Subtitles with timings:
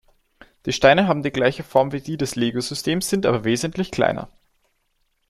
[0.65, 4.29] Die Steine haben die gleiche Form wie die des Lego-Systems, sind aber wesentlich kleiner.